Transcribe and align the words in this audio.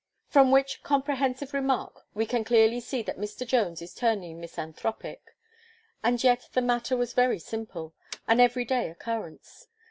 From 0.29 0.49
which 0.49 0.81
comprehensive 0.81 1.53
remark 1.53 2.07
we 2.15 2.25
can 2.25 2.43
clearly 2.43 2.79
see 2.79 3.03
that 3.03 3.19
Mr. 3.19 3.45
Jones 3.45 3.83
is 3.83 3.93
turning 3.93 4.39
misanthropic. 4.39 5.35
And 6.03 6.23
yet 6.23 6.49
the 6.53 6.61
matter 6.63 6.97
was 6.97 7.13
very 7.13 7.37
simple 7.37 7.93
an 8.27 8.39
everyday 8.39 8.89
occurrence. 8.89 9.67